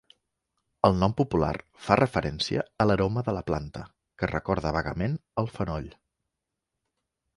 [0.87, 1.49] El nom popular
[1.87, 3.83] fa referència a l'aroma de la planta
[4.23, 5.91] que recorda vagament el fenoll.